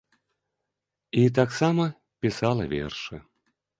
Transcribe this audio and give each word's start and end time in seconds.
І 1.23 1.27
таксама 1.39 1.83
пісала 2.27 2.63
вершы. 2.73 3.15